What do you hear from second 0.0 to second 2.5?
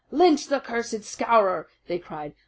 "Lynch the cursed Scowrer!" they cried.